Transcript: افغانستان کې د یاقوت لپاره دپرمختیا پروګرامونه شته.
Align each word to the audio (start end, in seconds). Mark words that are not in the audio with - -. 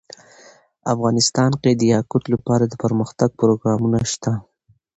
افغانستان 0.93 1.51
کې 1.61 1.71
د 1.75 1.81
یاقوت 1.93 2.23
لپاره 2.33 2.63
دپرمختیا 2.65 3.27
پروګرامونه 3.39 3.99
شته. 4.11 4.31